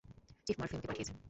Chief 0.47 0.55
Murphy 0.59 0.73
আমাকে 0.75 0.87
পাঠিয়েছেন। 0.87 1.17